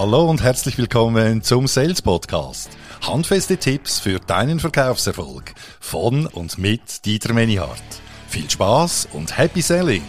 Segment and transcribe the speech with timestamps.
[0.00, 2.70] Hallo und herzlich willkommen zum Sales Podcast.
[3.02, 7.82] Handfeste Tipps für deinen Verkaufserfolg von und mit Dieter Menihardt.
[8.28, 10.04] Viel Spaß und Happy Selling!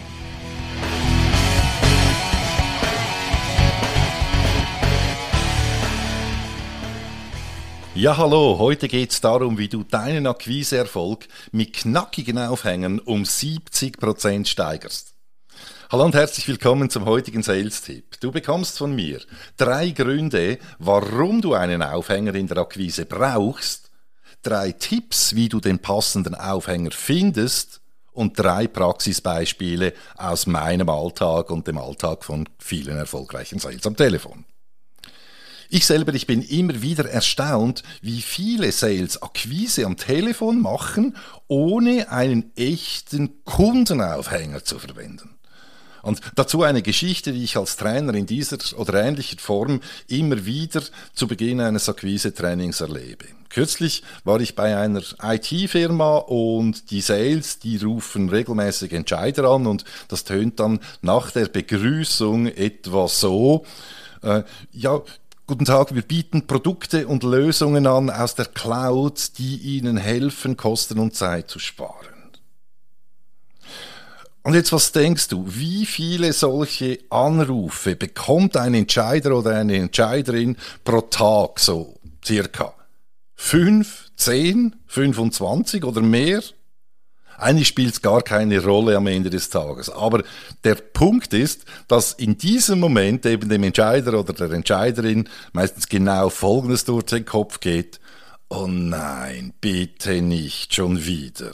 [7.96, 14.46] Ja, hallo, heute geht es darum, wie du deinen Akquiseerfolg mit knackigen Aufhängern um 70%
[14.46, 15.14] steigerst.
[15.92, 18.20] Hallo und herzlich willkommen zum heutigen Sales-Tipp.
[18.20, 19.20] Du bekommst von mir
[19.56, 23.90] drei Gründe, warum du einen Aufhänger in der Akquise brauchst,
[24.42, 27.80] drei Tipps, wie du den passenden Aufhänger findest
[28.12, 34.44] und drei Praxisbeispiele aus meinem Alltag und dem Alltag von vielen erfolgreichen Sales am Telefon.
[35.70, 41.16] Ich selber, ich bin immer wieder erstaunt, wie viele Sales Akquise am Telefon machen,
[41.48, 45.39] ohne einen echten Kundenaufhänger zu verwenden.
[46.02, 50.82] Und dazu eine Geschichte, die ich als Trainer in dieser oder ähnlicher Form immer wieder
[51.14, 53.26] zu Beginn eines Akquise-Trainings erlebe.
[53.48, 59.84] Kürzlich war ich bei einer IT-Firma und die Sales, die rufen regelmäßig Entscheider an und
[60.06, 63.64] das tönt dann nach der Begrüßung etwa so,
[64.22, 65.02] äh, ja,
[65.50, 71.00] Guten Tag, wir bieten Produkte und Lösungen an aus der Cloud, die Ihnen helfen, Kosten
[71.00, 72.09] und Zeit zu sparen.
[74.42, 75.44] Und jetzt, was denkst du?
[75.48, 82.74] Wie viele solche Anrufe bekommt ein Entscheider oder eine Entscheiderin pro Tag so circa?
[83.34, 86.42] Fünf, zehn, 25 oder mehr?
[87.36, 89.88] Eigentlich spielt es gar keine Rolle am Ende des Tages.
[89.88, 90.22] Aber
[90.62, 96.28] der Punkt ist, dass in diesem Moment eben dem Entscheider oder der Entscheiderin meistens genau
[96.28, 97.98] Folgendes durch den Kopf geht.
[98.50, 101.52] Oh nein, bitte nicht schon wieder.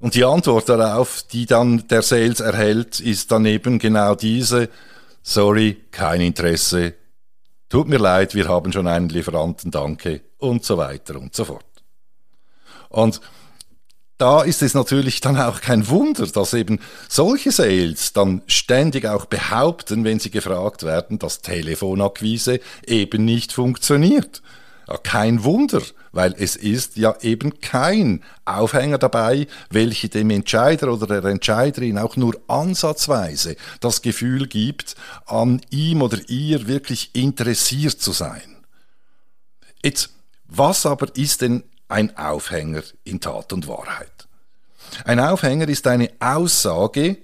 [0.00, 4.70] Und die Antwort darauf, die dann der Sales erhält, ist dann eben genau diese,
[5.22, 6.94] sorry, kein Interesse,
[7.68, 11.64] tut mir leid, wir haben schon einen Lieferanten, danke und so weiter und so fort.
[12.88, 13.20] Und
[14.16, 19.24] da ist es natürlich dann auch kein Wunder, dass eben solche Sales dann ständig auch
[19.24, 24.42] behaupten, wenn sie gefragt werden, dass Telefonakquise eben nicht funktioniert.
[24.98, 31.30] Kein Wunder, weil es ist ja eben kein Aufhänger dabei, welche dem Entscheider oder der
[31.30, 34.96] Entscheiderin auch nur ansatzweise das Gefühl gibt,
[35.26, 38.56] an ihm oder ihr wirklich interessiert zu sein.
[39.82, 40.10] Jetzt,
[40.46, 44.28] was aber ist denn ein Aufhänger in Tat und Wahrheit?
[45.04, 47.18] Ein Aufhänger ist eine Aussage,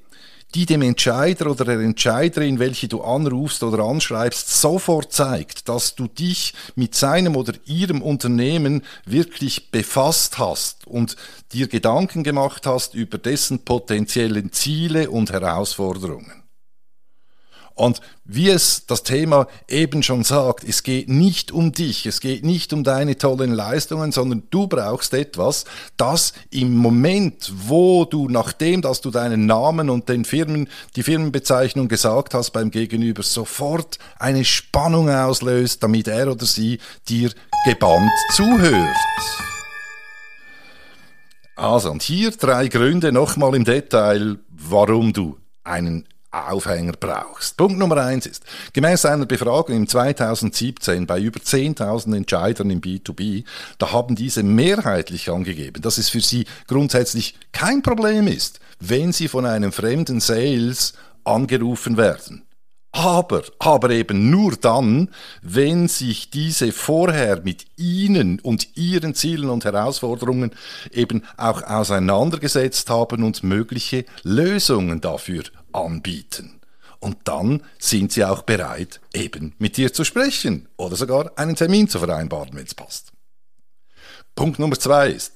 [0.54, 6.06] die dem Entscheider oder der Entscheiderin, welche du anrufst oder anschreibst, sofort zeigt, dass du
[6.06, 11.16] dich mit seinem oder ihrem Unternehmen wirklich befasst hast und
[11.52, 16.45] dir Gedanken gemacht hast über dessen potenziellen Ziele und Herausforderungen.
[17.76, 22.42] Und wie es das Thema eben schon sagt, es geht nicht um dich, es geht
[22.42, 25.66] nicht um deine tollen Leistungen, sondern du brauchst etwas,
[25.98, 31.86] das im Moment, wo du, nachdem dass du deinen Namen und den Firmen, die Firmenbezeichnung
[31.86, 36.78] gesagt hast beim Gegenüber, sofort eine Spannung auslöst, damit er oder sie
[37.10, 37.30] dir
[37.66, 38.96] gebannt zuhört.
[41.56, 46.06] Also, und hier drei Gründe nochmal im Detail, warum du einen
[46.44, 47.56] Aufhänger brauchst.
[47.56, 53.44] Punkt Nummer eins ist, gemäß einer Befragung im 2017 bei über 10.000 Entscheidern im B2B,
[53.78, 59.28] da haben diese mehrheitlich angegeben, dass es für sie grundsätzlich kein Problem ist, wenn sie
[59.28, 60.94] von einem fremden Sales
[61.24, 62.42] angerufen werden.
[62.96, 65.10] Aber, aber eben nur dann,
[65.42, 70.52] wenn sich diese vorher mit Ihnen und Ihren Zielen und Herausforderungen
[70.90, 75.42] eben auch auseinandergesetzt haben und mögliche Lösungen dafür
[75.72, 76.58] anbieten.
[76.98, 81.88] Und dann sind sie auch bereit, eben mit dir zu sprechen oder sogar einen Termin
[81.88, 83.12] zu vereinbaren, wenn es passt.
[84.34, 85.34] Punkt Nummer zwei ist,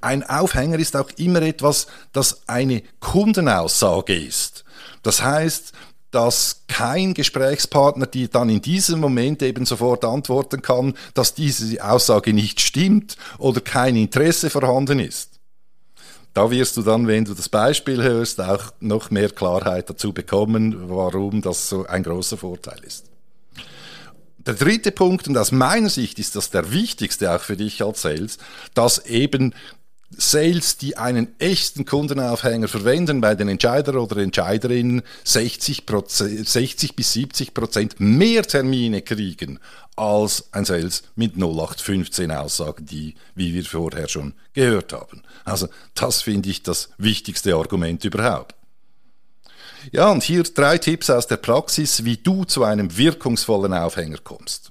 [0.00, 4.64] ein Aufhänger ist auch immer etwas, das eine Kundenaussage ist.
[5.02, 5.72] Das heißt,
[6.10, 12.32] dass kein Gesprächspartner die dann in diesem Moment eben sofort antworten kann, dass diese Aussage
[12.32, 15.30] nicht stimmt oder kein Interesse vorhanden ist.
[16.32, 20.88] Da wirst du dann, wenn du das Beispiel hörst, auch noch mehr Klarheit dazu bekommen,
[20.88, 23.06] warum das so ein großer Vorteil ist.
[24.38, 28.02] Der dritte Punkt, und aus meiner Sicht ist das der wichtigste auch für dich als
[28.02, 28.38] Sales,
[28.74, 29.54] dass eben
[30.16, 37.54] Sales, die einen echten Kundenaufhänger verwenden, bei den Entscheider oder Entscheiderinnen 60, 60 bis 70
[37.54, 39.60] Prozent mehr Termine kriegen
[39.94, 45.22] als ein Sales mit 0815 Aussagen, die, wie wir vorher schon gehört haben.
[45.44, 48.54] Also das finde ich das wichtigste Argument überhaupt.
[49.92, 54.69] Ja, und hier drei Tipps aus der Praxis, wie du zu einem wirkungsvollen Aufhänger kommst.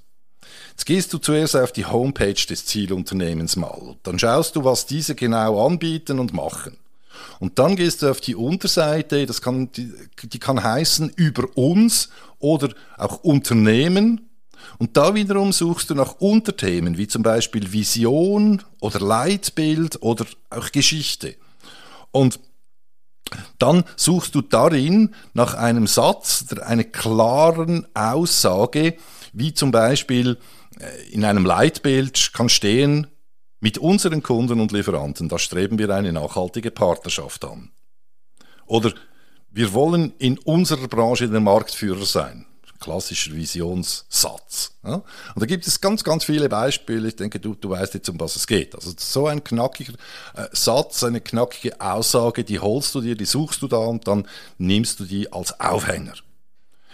[0.80, 3.96] Jetzt gehst du zuerst auf die Homepage des Zielunternehmens mal.
[4.02, 6.78] Dann schaust du, was diese genau anbieten und machen.
[7.38, 9.92] Und dann gehst du auf die Unterseite, das kann, die,
[10.22, 14.30] die kann heißen über uns oder auch Unternehmen.
[14.78, 20.72] Und da wiederum suchst du nach Unterthemen, wie zum Beispiel Vision oder Leitbild oder auch
[20.72, 21.34] Geschichte.
[22.10, 22.40] Und
[23.58, 28.96] dann suchst du darin nach einem Satz, einer klaren Aussage,
[29.34, 30.38] wie zum Beispiel
[31.10, 33.06] in einem Leitbild kann stehen,
[33.60, 37.70] mit unseren Kunden und Lieferanten, da streben wir eine nachhaltige Partnerschaft an.
[38.66, 38.94] Oder
[39.50, 42.46] wir wollen in unserer Branche der Marktführer sein.
[42.78, 44.72] Klassischer Visionssatz.
[44.82, 44.94] Ja?
[44.94, 45.04] Und
[45.36, 47.08] da gibt es ganz, ganz viele Beispiele.
[47.08, 48.74] Ich denke, du, du weißt jetzt, um was es geht.
[48.74, 49.92] Also so ein knackiger
[50.34, 54.26] äh, Satz, eine knackige Aussage, die holst du dir, die suchst du da und dann
[54.56, 56.14] nimmst du die als Aufhänger.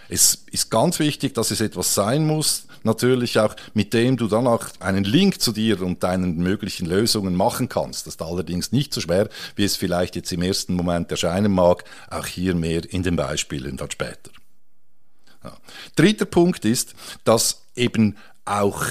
[0.09, 4.47] Es ist ganz wichtig, dass es etwas sein muss, natürlich auch, mit dem du dann
[4.47, 8.07] auch einen Link zu dir und deinen möglichen Lösungen machen kannst.
[8.07, 11.83] Das ist allerdings nicht so schwer, wie es vielleicht jetzt im ersten Moment erscheinen mag.
[12.09, 14.31] Auch hier mehr in den Beispielen dann später.
[15.43, 15.55] Ja.
[15.95, 18.83] Dritter Punkt ist, dass eben auch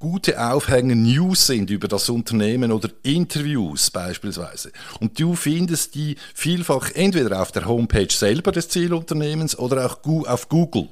[0.00, 4.72] gute Aufhänger News sind über das Unternehmen oder Interviews beispielsweise.
[4.98, 10.48] Und du findest die vielfach entweder auf der Homepage selber des Zielunternehmens oder auch auf
[10.48, 10.88] Google.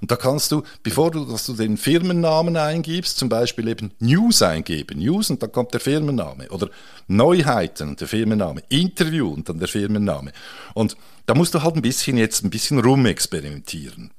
[0.00, 4.42] Und da kannst du, bevor du, dass du den Firmennamen eingibst, zum Beispiel eben News
[4.42, 6.68] eingeben, News und dann kommt der Firmenname oder
[7.08, 10.32] Neuheiten und der Firmenname, Interview und dann der Firmenname.
[10.74, 10.96] Und
[11.26, 14.10] da musst du halt ein bisschen jetzt ein bisschen rumexperimentieren.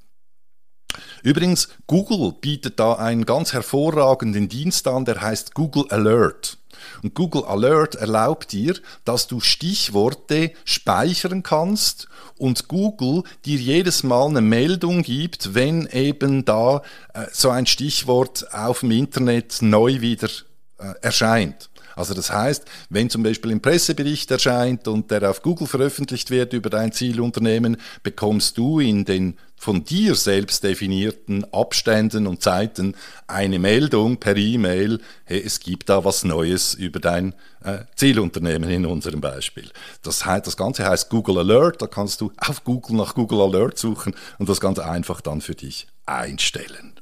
[1.24, 6.58] Übrigens, Google bietet da einen ganz hervorragenden Dienst an, der heißt Google Alert.
[7.04, 8.76] Und Google Alert erlaubt dir,
[9.06, 12.08] dass du Stichworte speichern kannst
[12.38, 16.82] und Google dir jedes Mal eine Meldung gibt, wenn eben da
[17.14, 20.30] äh, so ein Stichwort auf dem Internet neu wieder
[20.78, 21.70] äh, erscheint.
[21.96, 26.54] Also das heißt, wenn zum Beispiel ein Pressebericht erscheint und der auf Google veröffentlicht wird
[26.54, 32.94] über dein Zielunternehmen, bekommst du in den von dir selbst definierten Abständen und Zeiten
[33.28, 37.34] eine Meldung per E-Mail, hey, es gibt da was Neues über dein
[37.64, 39.72] äh, Zielunternehmen in unserem Beispiel.
[40.04, 43.78] Das, heißt, das Ganze heißt Google Alert, da kannst du auf Google nach Google Alert
[43.78, 46.95] suchen und das ganz einfach dann für dich einstellen.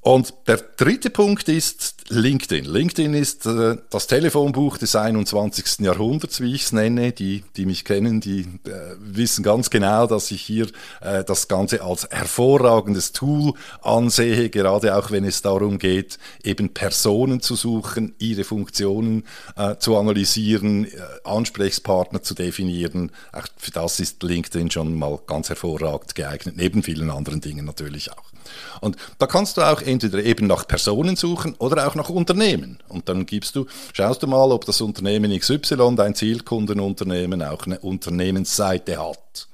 [0.00, 2.64] Und der dritte Punkt ist LinkedIn.
[2.64, 5.80] LinkedIn ist äh, das Telefonbuch des 21.
[5.80, 7.12] Jahrhunderts, wie ich es nenne.
[7.12, 10.68] Die, die mich kennen, die äh, wissen ganz genau, dass ich hier
[11.00, 17.40] äh, das Ganze als hervorragendes Tool ansehe, gerade auch wenn es darum geht, eben Personen
[17.40, 19.24] zu suchen, ihre Funktionen
[19.56, 20.90] äh, zu analysieren, äh,
[21.24, 23.10] Ansprechpartner zu definieren.
[23.32, 28.12] Auch für das ist LinkedIn schon mal ganz hervorragend geeignet, neben vielen anderen Dingen natürlich
[28.12, 28.37] auch.
[28.80, 32.78] Und da kannst du auch entweder eben nach Personen suchen oder auch nach Unternehmen.
[32.88, 37.78] Und dann gibst du, schaust du mal, ob das Unternehmen XY, dein Zielkundenunternehmen, auch eine
[37.80, 39.48] Unternehmensseite hat.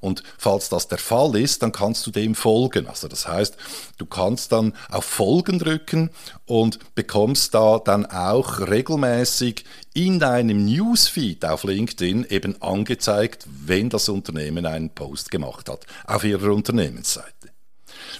[0.00, 2.86] Und falls das der Fall ist, dann kannst du dem folgen.
[2.86, 3.56] Also das heißt,
[3.98, 6.10] du kannst dann auf Folgen drücken
[6.46, 9.64] und bekommst da dann auch regelmäßig
[9.94, 16.24] in deinem Newsfeed auf LinkedIn eben angezeigt, wenn das Unternehmen einen Post gemacht hat auf
[16.24, 17.47] ihrer Unternehmensseite.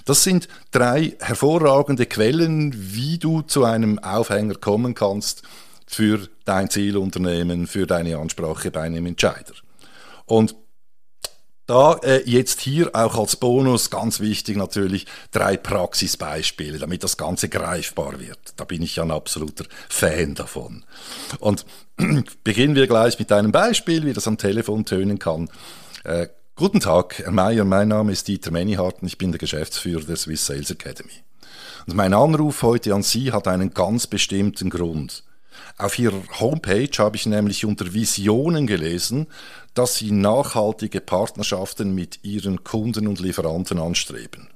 [0.04, 5.42] Das sind drei hervorragende Quellen, wie du zu einem Aufhänger kommen kannst
[5.86, 9.54] für dein Zielunternehmen, für deine Ansprache bei einem Entscheider.
[10.26, 10.54] Und
[11.68, 17.50] da äh, jetzt hier auch als Bonus ganz wichtig natürlich drei Praxisbeispiele, damit das Ganze
[17.50, 18.38] greifbar wird.
[18.56, 20.86] Da bin ich ja ein absoluter Fan davon.
[21.40, 21.66] Und
[22.42, 25.50] beginnen wir gleich mit einem Beispiel, wie das am Telefon tönen kann.
[26.04, 26.28] Äh,
[26.58, 30.16] Guten Tag, Herr Mayer, mein Name ist Dieter Menihardt und ich bin der Geschäftsführer der
[30.16, 31.12] Swiss Sales Academy.
[31.86, 35.22] Und mein Anruf heute an Sie hat einen ganz bestimmten Grund.
[35.76, 39.28] Auf Ihrer Homepage habe ich nämlich unter Visionen gelesen,
[39.74, 44.48] dass Sie nachhaltige Partnerschaften mit Ihren Kunden und Lieferanten anstreben.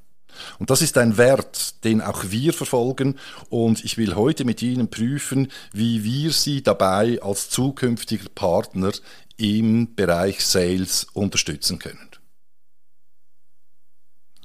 [0.59, 3.17] Und das ist ein Wert, den auch wir verfolgen
[3.49, 8.93] und ich will heute mit Ihnen prüfen, wie wir Sie dabei als zukünftiger Partner
[9.37, 12.09] im Bereich Sales unterstützen können.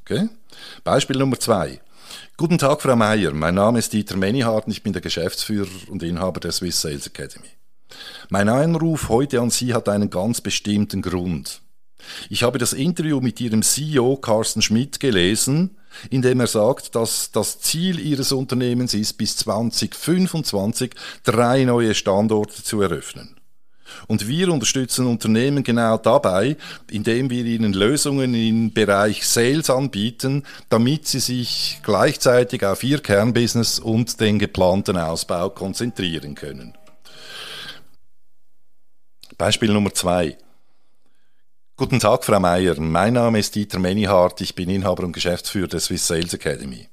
[0.02, 0.30] Okay?
[0.84, 1.82] Beispiel Nummer zwei.
[2.38, 3.34] Guten Tag, Frau Meier.
[3.34, 7.08] Mein Name ist Dieter Menihardt und ich bin der Geschäftsführer und Inhaber der Swiss Sales
[7.08, 7.50] Academy.
[8.30, 11.62] Mein Anruf heute an Sie hat einen ganz bestimmten Grund.
[12.30, 15.78] Ich habe das Interview mit Ihrem CEO Carsten Schmidt gelesen,
[16.10, 22.64] in dem er sagt, dass das Ziel Ihres Unternehmens ist, bis 2025 drei neue Standorte
[22.64, 23.37] zu eröffnen.
[24.08, 26.58] Und wir unterstützen Unternehmen genau dabei,
[26.92, 33.80] indem wir ihnen Lösungen im Bereich Sales anbieten, damit sie sich gleichzeitig auf ihr Kernbusiness
[33.80, 36.74] und den geplanten Ausbau konzentrieren können.
[39.38, 40.38] Beispiel Nummer zwei.
[41.76, 42.80] Guten Tag, Frau Meier.
[42.80, 44.42] Mein Name ist Dieter Menihardt.
[44.42, 46.90] Ich bin Inhaber und Geschäftsführer der Swiss Sales Academy.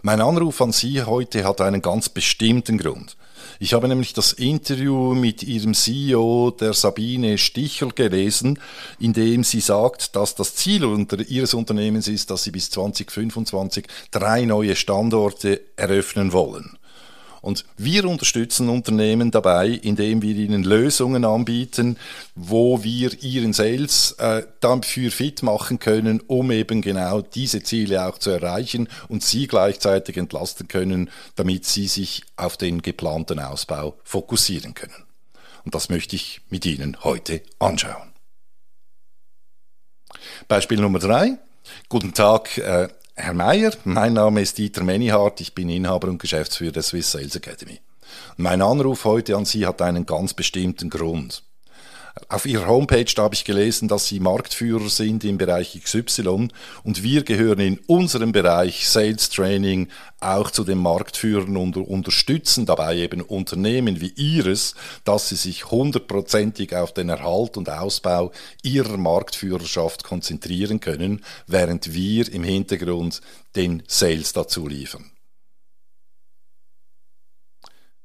[0.00, 3.16] Mein Anruf an Sie heute hat einen ganz bestimmten Grund.
[3.58, 8.58] Ich habe nämlich das Interview mit ihrem CEO, der Sabine Stichel, gelesen,
[8.98, 13.86] in dem sie sagt, dass das Ziel unter ihres Unternehmens ist, dass sie bis 2025
[14.10, 16.78] drei neue Standorte eröffnen wollen.
[17.42, 21.98] Und wir unterstützen Unternehmen dabei, indem wir ihnen Lösungen anbieten,
[22.36, 28.18] wo wir ihren Sales äh, dafür fit machen können, um eben genau diese Ziele auch
[28.18, 34.74] zu erreichen und sie gleichzeitig entlasten können, damit sie sich auf den geplanten Ausbau fokussieren
[34.74, 35.04] können.
[35.64, 38.12] Und das möchte ich mit Ihnen heute anschauen.
[40.48, 41.38] Beispiel Nummer drei.
[41.88, 46.72] Guten Tag, äh, Herr Meier, mein Name ist Dieter Menihardt, ich bin Inhaber und Geschäftsführer
[46.72, 47.78] der Swiss Sales Academy.
[48.38, 51.42] Mein Anruf heute an Sie hat einen ganz bestimmten Grund.
[52.28, 56.48] Auf Ihrer Homepage habe ich gelesen, dass Sie Marktführer sind im Bereich XY
[56.82, 59.88] und wir gehören in unserem Bereich Sales Training
[60.20, 66.76] auch zu den Marktführern und unterstützen dabei eben Unternehmen wie Ihres, dass sie sich hundertprozentig
[66.76, 68.30] auf den Erhalt und Ausbau
[68.62, 73.22] ihrer Marktführerschaft konzentrieren können, während wir im Hintergrund
[73.56, 75.12] den Sales dazu liefern.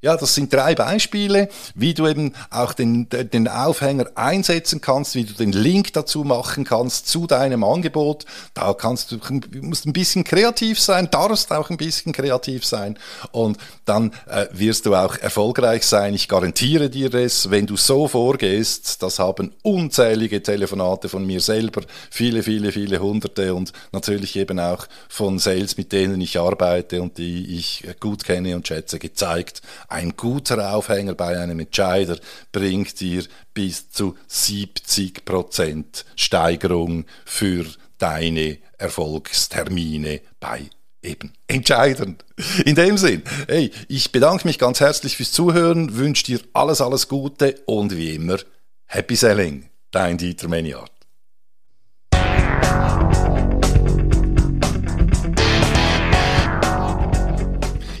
[0.00, 5.24] Ja, das sind drei Beispiele, wie du eben auch den, den Aufhänger einsetzen kannst, wie
[5.24, 8.24] du den Link dazu machen kannst zu deinem Angebot.
[8.54, 9.18] Da kannst du,
[9.60, 12.96] musst ein bisschen kreativ sein, darfst auch ein bisschen kreativ sein
[13.32, 16.14] und dann äh, wirst du auch erfolgreich sein.
[16.14, 21.82] Ich garantiere dir das, wenn du so vorgehst, das haben unzählige Telefonate von mir selber,
[22.08, 27.18] viele, viele, viele hunderte und natürlich eben auch von Sales, mit denen ich arbeite und
[27.18, 32.18] die ich gut kenne und schätze, gezeigt ein guter Aufhänger bei einem Entscheider
[32.52, 37.64] bringt dir bis zu 70% Steigerung für
[37.96, 40.70] deine Erfolgstermine bei
[41.02, 42.16] eben Entscheidern.
[42.64, 47.08] In dem Sinn, hey, ich bedanke mich ganz herzlich fürs Zuhören, wünsche dir alles, alles
[47.08, 48.38] Gute und wie immer,
[48.86, 50.97] Happy Selling, dein Dieter Meniart.